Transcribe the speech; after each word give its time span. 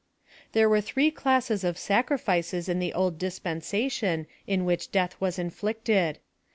There 0.53 0.67
were 0.67 0.81
three 0.81 1.11
classes 1.11 1.63
of 1.63 1.77
sacrifices 1.77 2.67
in 2.67 2.79
the 2.79 2.91
old 2.91 3.19
aispensation 3.19 4.25
in 4.47 4.65
which 4.65 4.91
death 4.91 5.15
was 5.21 5.37
inflicted. 5.37 6.17